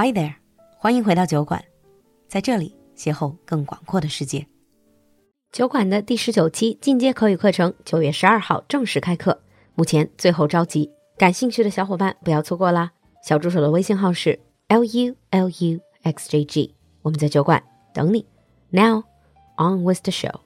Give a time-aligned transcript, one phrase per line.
[0.00, 0.32] Hi there，
[0.78, 1.62] 欢迎回到酒馆，
[2.26, 4.46] 在这里邂逅更广阔的世界。
[5.52, 9.42] 酒馆的第十九期进阶口语课程九月十二号正式开课，
[9.74, 12.92] 目前最后召集，感兴趣的小伙伴不要错过啦！
[13.22, 17.62] 小助手的微信号是 l u l u x j g，我们在酒馆
[17.92, 18.24] 等你。
[18.70, 19.04] Now
[19.58, 20.40] on with the show.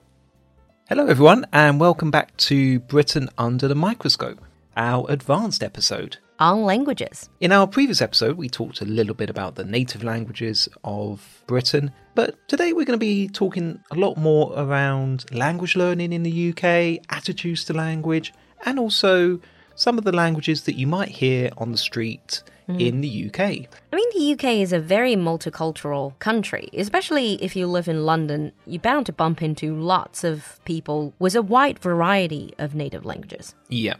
[0.89, 4.39] Hello, everyone, and welcome back to Britain Under the Microscope,
[4.75, 6.15] our advanced episode.
[6.41, 7.31] On languages.
[7.41, 11.93] In our previous episode, we talked a little bit about the native languages of Britain,
[12.17, 16.51] but today we're going to be talking a lot more around language learning in the
[16.51, 18.33] UK, attitudes to language,
[18.65, 19.39] and also
[19.77, 22.81] some of the languages that you might hear on the street mm.
[22.81, 23.41] in the UK.
[23.41, 28.53] I mean, the UK is a very multicultural country, especially if you live in London.
[28.67, 33.55] You're bound to bump into lots of people with a wide variety of native languages.
[33.69, 33.95] Yeah.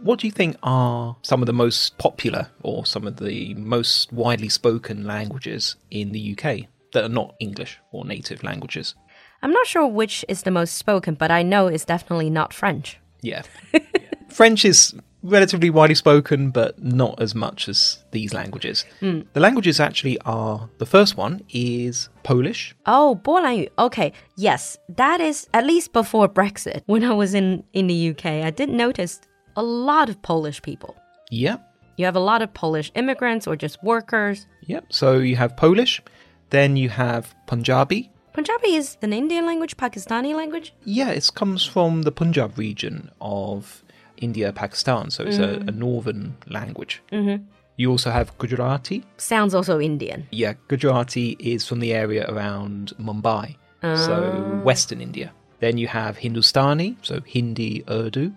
[0.00, 4.12] What do you think are some of the most popular or some of the most
[4.12, 8.94] widely spoken languages in the UK that are not English or native languages?
[9.42, 12.98] I'm not sure which is the most spoken, but I know it's definitely not French.
[13.22, 13.42] Yeah.
[14.28, 18.84] French is relatively widely spoken, but not as much as these languages.
[19.00, 22.74] The languages actually are the first one is Polish.
[22.86, 23.70] Oh, 波兰语.
[23.76, 26.82] Okay, yes, that is at least before Brexit.
[26.86, 29.20] When I was in, in the UK, I did notice
[29.59, 30.95] a lot of Polish people.
[31.29, 31.57] Yeah.
[31.97, 34.47] You have a lot of Polish immigrants or just workers.
[34.67, 34.85] Yep.
[34.89, 36.01] So you have Polish,
[36.49, 38.09] then you have Punjabi.
[38.33, 40.73] Punjabi is an Indian language, Pakistani language.
[40.85, 43.83] Yeah, it comes from the Punjab region of
[44.17, 45.11] India, Pakistan.
[45.11, 47.01] So it's a, a northern language.
[47.11, 47.43] Mm-hmm.
[47.75, 49.03] You also have Gujarati.
[49.17, 50.27] Sounds also Indian.
[50.31, 55.31] Yeah, Gujarati is from the area around Mumbai, so western India.
[55.59, 58.33] Then you have Hindustani, so Hindi, Urdu,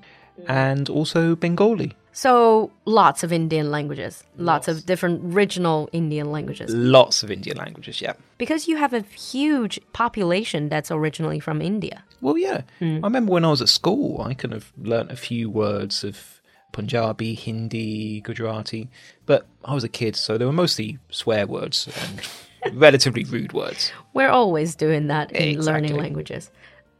[0.46, 1.96] and also Bengali.
[2.12, 6.70] So lots of Indian languages, lots, of different regional Indian languages.
[6.74, 8.12] Lots of Indian languages, yeah.
[8.36, 12.04] Because you have a huge population that's originally from India.
[12.20, 12.62] Well, yeah.
[12.80, 12.98] Hmm.
[13.02, 16.42] I remember when I was at school, I kind of learnt a few words of
[16.72, 18.88] Punjabi, Hindi, Gujarati,
[19.24, 23.90] but I was a kid, so they were mostly swear words and relatively rude words.
[24.12, 26.50] We're always doing that in learning languages.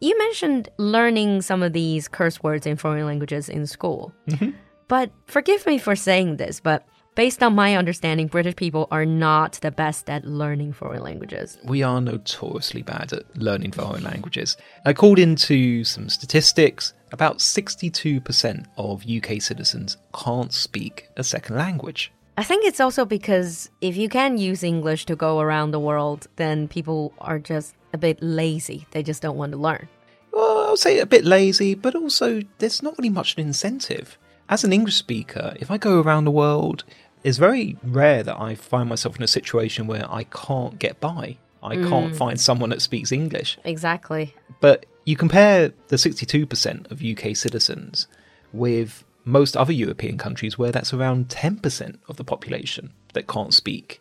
[0.02, 4.12] You mentioned learning some of these curse words in foreign languages in school.
[4.28, 4.50] Mm-hmm.
[4.88, 9.60] But forgive me for saying this, but based on my understanding, British people are not
[9.62, 11.56] the best at learning foreign languages.
[11.64, 14.56] We are notoriously bad at learning foreign languages.
[14.84, 22.10] According to some statistics, about 62% of UK citizens can't speak a second language.
[22.36, 26.26] I think it's also because if you can use English to go around the world,
[26.36, 28.86] then people are just a bit lazy.
[28.90, 29.88] They just don't want to learn.
[30.32, 34.18] Well, I'll say a bit lazy, but also there's not really much an incentive.
[34.48, 36.84] As an English speaker, if I go around the world,
[37.22, 41.36] it's very rare that I find myself in a situation where I can't get by.
[41.62, 42.16] I can't mm.
[42.16, 43.56] find someone that speaks English.
[43.64, 44.34] Exactly.
[44.60, 48.08] But you compare the 62% of UK citizens
[48.52, 54.00] with most other European countries where that's around 10% of the population that can't speak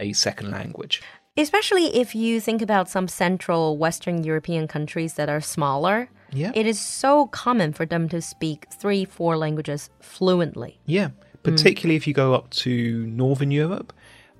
[0.00, 1.02] a second language.
[1.36, 6.08] Especially if you think about some Central Western European countries that are smaller.
[6.32, 6.52] Yeah.
[6.54, 10.78] It is so common for them to speak three, four languages fluently.
[10.86, 11.08] Yeah,
[11.42, 13.92] particularly if you go up to Northern Europe.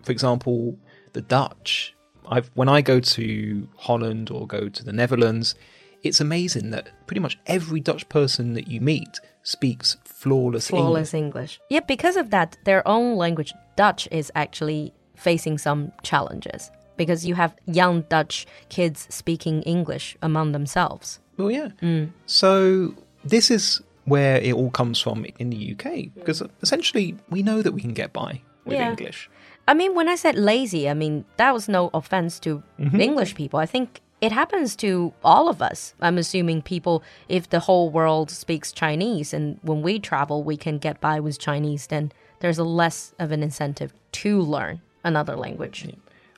[0.02, 0.78] For example,
[1.14, 1.96] the Dutch.
[2.28, 5.56] I've, when I go to Holland or go to the Netherlands,
[6.04, 11.60] it's amazing that pretty much every Dutch person that you meet speaks flawless, Flawless English.
[11.68, 16.70] Yeah, because of that, their own language, Dutch, is actually facing some challenges.
[16.96, 21.20] Because you have young Dutch kids speaking English among themselves.
[21.36, 21.70] Well, yeah.
[21.82, 22.10] Mm.
[22.26, 22.94] So
[23.24, 27.72] this is where it all comes from in the UK because essentially we know that
[27.72, 28.90] we can get by with Yeah.
[28.90, 29.30] English.
[29.66, 33.00] I mean, when I said lazy, I mean, that was no offense to mm-hmm.
[33.00, 33.58] English people.
[33.58, 35.94] I think it happens to all of us.
[36.00, 40.78] I'm assuming people, if the whole world speaks Chinese and when we travel, we can
[40.78, 45.86] get by with Chinese, then there's a less of an incentive to learn another language.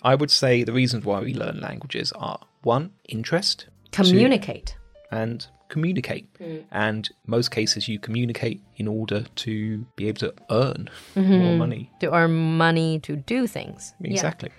[0.06, 4.76] I would say the reasons why we learn languages are one, interest, two, Communicate.
[5.10, 6.28] and communicate.
[6.38, 6.58] Hmm.
[6.70, 11.38] And most cases, you communicate in order to be able to earn mm-hmm.
[11.38, 11.90] more money.
[11.98, 13.94] To earn money to do things.
[14.00, 14.12] Yeah.
[14.12, 14.50] Exactly.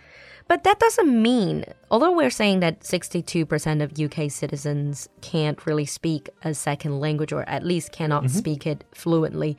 [0.49, 6.29] But that doesn't mean, although we're saying that 62% of UK citizens can't really speak
[6.43, 8.37] a second language or at least cannot mm-hmm.
[8.37, 9.57] speak it fluently,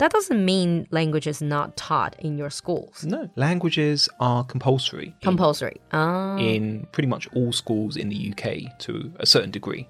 [0.00, 3.04] that doesn't mean language is not taught in your schools.
[3.04, 5.80] No, languages are compulsory in- Compulsory.
[5.92, 6.36] Ah.
[6.38, 9.86] in pretty much all schools in the UK to a certain degree.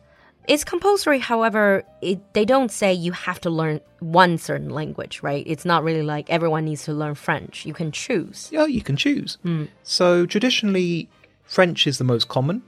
[0.48, 5.44] It's compulsory, however, it, they don't say you have to learn one certain language, right?
[5.46, 7.64] It's not really like everyone needs to learn French.
[7.66, 8.48] You can choose.
[8.50, 9.38] Yeah, you can choose.
[9.84, 11.08] So traditionally,
[11.44, 12.62] French is the most common.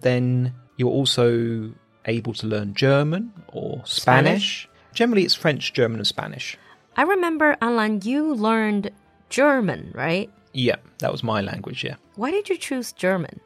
[0.00, 1.72] Then you're also
[2.04, 4.68] able to learn German or Spanish.
[4.92, 6.56] Generally, it's French, German, and Spanish.
[6.96, 8.90] I remember, Alan, you learned
[9.28, 10.30] German, right?
[10.52, 11.96] Yeah, that was my language, yeah.
[12.14, 13.40] Why did you choose German?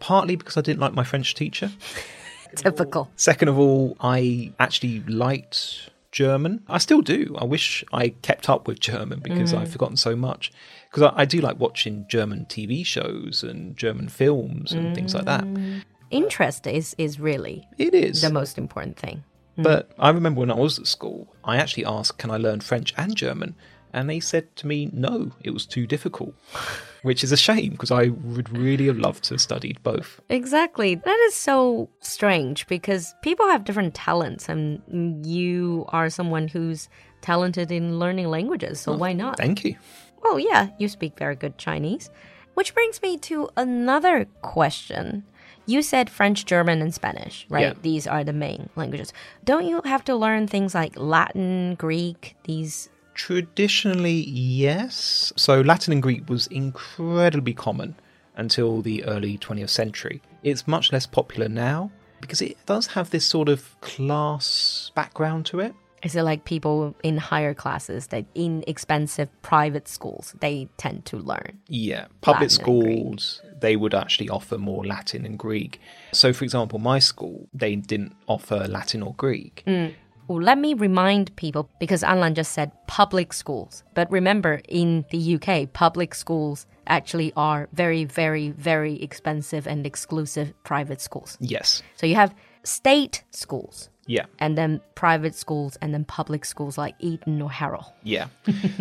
[0.00, 1.70] Partly because I didn't like my French teacher.
[2.56, 3.10] Typical.
[3.16, 6.62] Second of all, I actually liked German.
[6.68, 7.36] I still do.
[7.38, 9.58] I wish I kept up with German because mm.
[9.58, 10.50] I've forgotten so much.
[10.90, 15.26] Because I, I do like watching German TV shows and German films and things like
[15.26, 15.44] that.
[15.44, 15.82] Mm.
[16.10, 18.22] Interest is, is really It is.
[18.22, 19.24] the most important thing.
[19.58, 19.64] Hmm.
[19.64, 22.94] But I remember when I was at school, I actually asked, Can I learn French
[22.96, 23.56] and German?
[23.92, 26.32] And they said to me, No, it was too difficult,
[27.02, 30.20] which is a shame because I would really have loved to have studied both.
[30.28, 30.94] Exactly.
[30.94, 36.88] That is so strange because people have different talents, and you are someone who's
[37.20, 39.38] talented in learning languages, so oh, why not?
[39.38, 39.74] Thank you.
[40.22, 42.10] Well, yeah, you speak very good Chinese.
[42.58, 45.22] Which brings me to another question.
[45.66, 47.66] You said French, German, and Spanish, right?
[47.66, 47.74] Yeah.
[47.82, 49.12] These are the main languages.
[49.44, 52.88] Don't you have to learn things like Latin, Greek, these?
[53.14, 55.32] Traditionally, yes.
[55.36, 57.94] So Latin and Greek was incredibly common
[58.36, 60.20] until the early 20th century.
[60.42, 65.60] It's much less popular now because it does have this sort of class background to
[65.60, 65.76] it.
[66.02, 71.16] Is it like people in higher classes that in expensive private schools they tend to
[71.16, 71.58] learn?
[71.68, 75.80] Yeah, public Latin schools they would actually offer more Latin and Greek.
[76.12, 79.62] So, for example, my school they didn't offer Latin or Greek.
[79.66, 79.94] Mm.
[80.28, 83.82] Well, let me remind people because Anlan just said public schools.
[83.94, 90.52] But remember, in the UK, public schools actually are very, very, very expensive and exclusive
[90.64, 91.38] private schools.
[91.40, 96.76] Yes, So you have state schools yeah, and then private schools and then public schools
[96.76, 97.86] like Eton or Harrow.
[98.02, 98.26] yeah.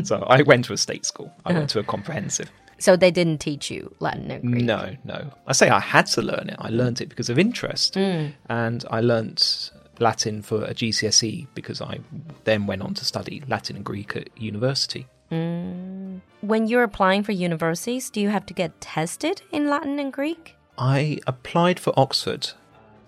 [0.04, 1.32] so I went to a state school.
[1.46, 2.50] I went to a comprehensive.
[2.80, 4.64] So they didn't teach you Latin and Greek.
[4.64, 5.32] No, no.
[5.48, 6.56] I say I had to learn it.
[6.60, 7.96] I learned it because of interest.
[7.96, 8.34] Mm.
[8.50, 12.00] And I learnt Latin for a GCSE because I
[12.44, 15.08] then went on to study Latin and Greek at university.
[15.32, 16.22] Mm.
[16.42, 20.56] When you're applying for universities, do you have to get tested in Latin and Greek?
[20.78, 22.52] I applied for Oxford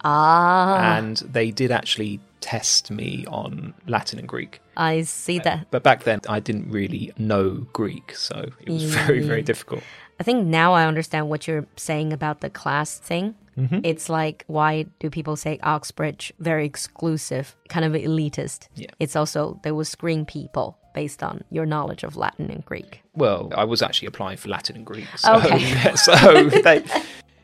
[0.04, 4.62] Ah, and they did actually test me on Latin and Greek.
[4.78, 5.68] I see um, that.
[5.72, 9.46] But back then I didn't really know Greek, so it was very, very mm.
[9.46, 9.84] difficult.
[10.19, 13.36] I think now I understand what you're saying about the class thing.
[13.57, 13.80] Mm-hmm.
[13.84, 18.68] It's like, why do people say Oxbridge very exclusive, kind of elitist?
[18.75, 18.88] Yeah.
[19.00, 23.01] It's also, they will screen people based on your knowledge of Latin and Greek.
[23.13, 25.07] Well, I was actually applying for Latin and Greek.
[25.18, 25.96] So, Okay.
[25.96, 26.84] so they,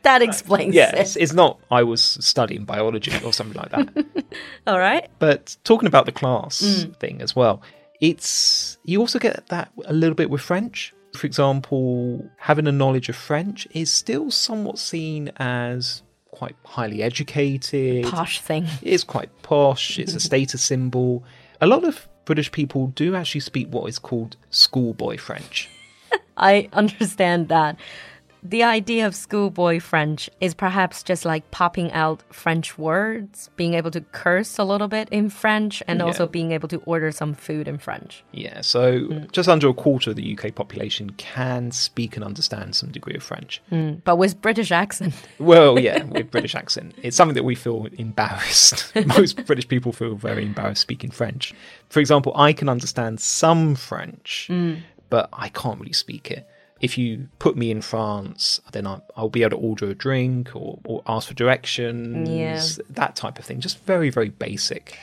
[0.06, 1.00] That explains yeah, it.
[1.00, 4.06] it's, it's not I was studying biology or something like that.
[4.68, 5.10] All right.
[5.18, 6.96] But talking about the class mm.
[6.98, 7.64] thing as well,
[8.00, 10.94] it's you also get that a little bit with French.
[11.16, 18.06] For example, having a knowledge of French is still somewhat seen as quite highly educated.
[18.06, 18.68] Posh thing.
[18.84, 21.24] It's quite posh, it's a status symbol.
[21.62, 25.68] A lot of British people do actually speak what is called schoolboy French.
[26.38, 27.78] I understand that.
[28.48, 33.90] The idea of schoolboy French is perhaps just like popping out French words, being able
[33.90, 37.68] to curse a little bit in French, and also being able to order some food
[37.68, 38.24] in French.
[38.34, 39.32] Yeah, so mm.
[39.32, 43.24] just under a quarter of the UK population can speak and understand some degree of
[43.24, 43.64] French.
[43.72, 44.04] Mm.
[44.04, 45.16] But with British accent.
[45.40, 46.96] Well, yeah, with British accent.
[47.02, 48.96] It's something that we feel embarrassed.
[49.18, 51.54] Most British people feel very embarrassed speaking French.
[51.90, 54.82] For example, I can understand some French, mm.
[55.10, 56.48] but I can't really speak it.
[56.82, 60.56] If you put me in France, then I- I'll be able to order a drink
[60.56, 62.62] or, or ask for directions, Yeah.
[62.90, 63.60] that type of thing.
[63.62, 64.98] Just very, very basic.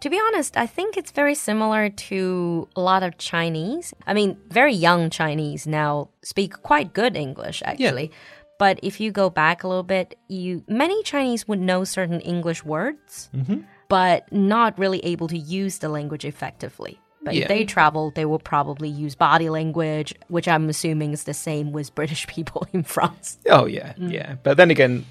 [0.00, 3.92] To be honest, I think it's very similar to a lot of Chinese.
[4.06, 8.12] I mean, very young Chinese now speak quite good English, actually.
[8.58, 12.64] But if you go back a little bit, you many Chinese would know certain English
[12.64, 13.60] words, mm-hmm.
[13.88, 17.00] but not really able to use the language effectively.
[17.28, 17.42] But Yeah.
[17.42, 21.72] if they travel, they will probably use body language, which I'm assuming is the same
[21.72, 23.36] with British people in France.
[23.50, 24.36] Oh, yeah, yeah.
[24.42, 25.04] But then again,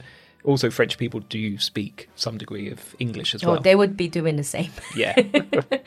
[0.44, 3.62] also French people do speak some degree of English as Oh, well.
[3.62, 4.72] they would be doing the same.
[4.96, 5.16] yeah.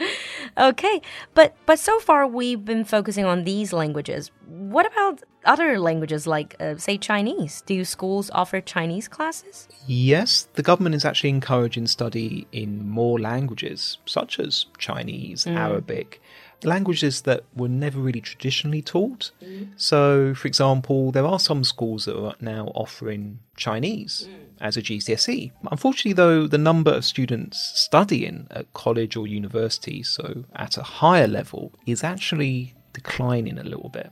[0.59, 1.01] Okay,
[1.35, 4.31] but but so far we've been focusing on these languages.
[4.49, 7.63] What about other languages like, uh, say, Chinese?
[7.67, 9.69] Do schools offer Chinese classes?
[9.87, 16.21] Yes, the government is actually encouraging study in more languages, such as Chinese, Arabic.
[16.65, 19.31] Languages that were never really traditionally taught.
[19.43, 19.69] Mm.
[19.77, 24.35] So, for example, there are some schools that are now offering Chinese mm.
[24.61, 25.53] as a GCSE.
[25.71, 31.27] Unfortunately, though, the number of students studying at college or university, so at a higher
[31.27, 34.11] level, is actually declining a little bit,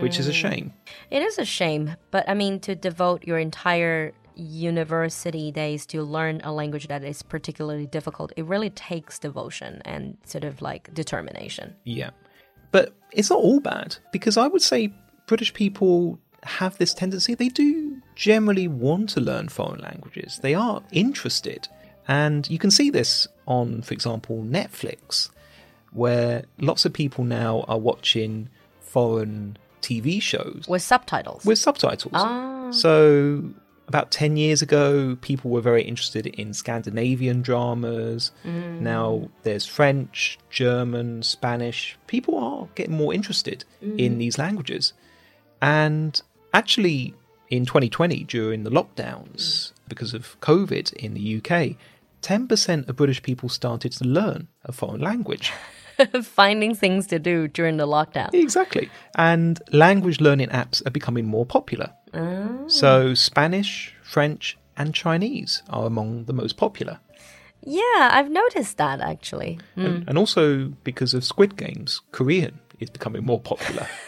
[0.00, 0.34] which is a mm.
[0.34, 0.72] shame.
[1.10, 6.40] It is a shame, but I mean, to devote your entire university days to learn
[6.44, 11.74] a language that is particularly difficult, it really takes devotion and sort of like determination.
[11.84, 12.10] Yeah.
[12.70, 14.92] But it's not all bad because I would say
[15.26, 17.34] British people have this tendency.
[17.34, 21.68] They do generally want to learn foreign languages, they are interested.
[22.08, 25.28] And you can see this on, for example, Netflix,
[25.92, 28.48] where lots of people now are watching
[28.80, 31.44] foreign TV shows With subtitles.
[31.44, 32.12] with subtitles.
[32.14, 32.70] Ah.
[32.70, 33.42] So
[33.88, 38.32] about 10 years ago, people were very interested in Scandinavian dramas.
[38.44, 38.80] Mm.
[38.80, 41.96] Now there's French, German, Spanish.
[42.06, 44.18] People are getting more interested in mm.
[44.18, 44.92] these languages.
[45.62, 46.20] And
[46.52, 47.14] actually,
[47.48, 49.72] in 2020, during the lockdowns, mm.
[49.88, 51.76] because of COVID in the UK,
[52.22, 55.52] 10% of British people started to learn a foreign language.
[56.22, 58.32] Finding things to do during the lockdown.
[58.34, 58.90] Exactly.
[59.14, 61.92] And language learning apps are becoming more popular.
[62.14, 62.64] Oh.
[62.68, 67.00] So Spanish, French, and Chinese are among the most popular.
[67.62, 69.58] Yeah, I've noticed that actually.
[69.74, 70.08] And, hmm.
[70.08, 73.86] and also because of Squid Games, Korean is becoming more popular.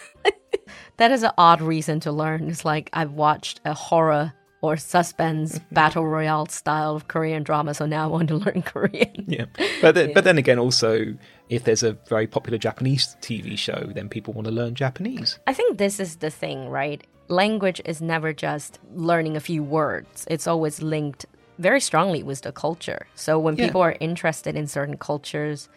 [0.99, 2.49] That is an odd reason to learn.
[2.49, 5.75] It's like I've watched a horror or suspense mm-hmm.
[5.75, 9.25] battle royale style of Korean drama, so now I want to learn Korean.
[9.27, 9.47] yeah.
[9.81, 11.15] But, then, but then again, also,
[11.49, 15.39] if there's a very popular Japanese TV show, then people want to learn Japanese.
[15.47, 17.07] I think this is the thing, right?
[17.29, 21.27] Language is never just learning a few words, it's always linked
[21.59, 23.07] very strongly with the culture.
[23.15, 23.67] So when Yeah.
[23.67, 25.69] people are interested in certain cultures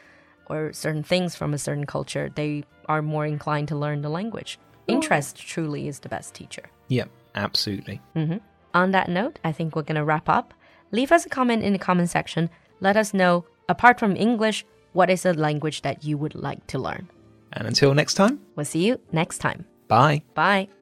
[0.45, 4.59] or certain things from a certain culture, they are more inclined to learn the language.
[4.88, 4.93] Oh.
[4.93, 6.63] Interest truly is the best teacher.
[6.88, 8.00] Yeah, absolutely.
[8.15, 8.38] Mm-hmm.
[8.73, 10.53] On that note, I think we're going to wrap up.
[10.91, 12.49] Leave us a comment in the comment section.
[12.79, 16.79] Let us know, apart from English, what is a language that you would like to
[16.79, 17.09] learn?
[17.53, 19.65] And until next time, We'll see you next time.
[19.87, 20.21] bye.
[20.33, 20.80] Bye.